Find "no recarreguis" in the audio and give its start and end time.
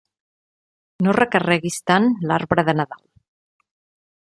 1.07-1.77